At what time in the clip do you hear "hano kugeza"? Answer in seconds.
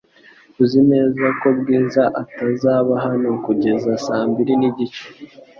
3.05-3.91